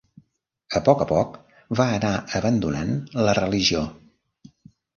A 0.79 0.79
poc 0.87 1.03
a 1.05 1.05
poc 1.11 1.35
va 1.81 1.87
anar 1.99 2.15
abandonant 2.41 2.99
la 3.29 3.39
religió. 3.43 3.87